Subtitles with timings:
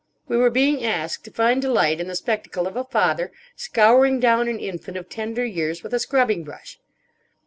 [0.27, 4.59] We were being asked to find delight in the spectacle of a father—scouring down an
[4.59, 6.79] infant of tender years with a scrubbing brush.